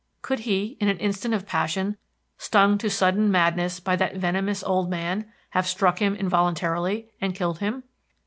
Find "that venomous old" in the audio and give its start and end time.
3.97-4.89